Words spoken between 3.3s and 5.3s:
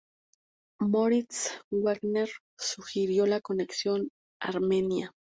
conexión armenia.